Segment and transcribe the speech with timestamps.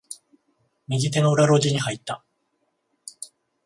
[0.87, 2.25] 右手の裏路地に入った。